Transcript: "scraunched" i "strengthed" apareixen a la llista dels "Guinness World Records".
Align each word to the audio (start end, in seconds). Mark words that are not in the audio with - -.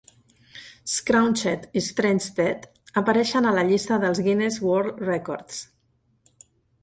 "scraunched" 0.91 1.65
i 1.81 1.83
"strengthed" 1.87 2.65
apareixen 3.01 3.47
a 3.47 3.53
la 3.57 3.65
llista 3.69 3.99
dels 4.05 4.21
"Guinness 4.29 4.59
World 4.69 5.05
Records". 5.11 5.61